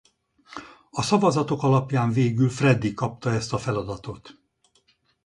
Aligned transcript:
A 0.89 1.01
szavazatok 1.01 1.63
alapján 1.63 2.11
végül 2.11 2.49
Freddie 2.49 2.93
kapta 2.93 3.29
ezt 3.31 3.53
a 3.53 3.57
feladatot. 3.57 4.35